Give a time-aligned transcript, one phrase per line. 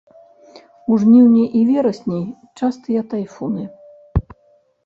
[0.93, 2.21] У жніўні і верасні
[2.63, 3.63] частыя тайфуны.